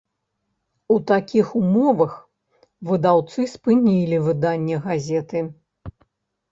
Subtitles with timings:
[0.95, 2.15] У такіх умовах
[2.91, 5.45] выдаўцы спынілі выданне газеты.